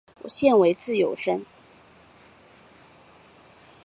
[0.25, 1.45] 现为自由身。